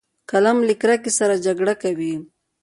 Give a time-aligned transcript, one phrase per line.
[0.29, 2.13] قلم له کرکې سره جګړه کوي